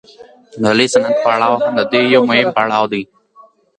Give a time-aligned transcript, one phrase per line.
[0.61, 3.03] د لوی صنعت پړاو هم د دې یو مهم پړاو دی